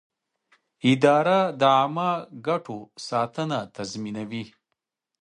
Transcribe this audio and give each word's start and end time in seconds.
اداره 0.91 1.39
د 1.59 1.61
عامه 1.77 2.11
ګټو 2.47 2.77
ساتنه 3.07 3.59
تضمینوي. 3.75 4.45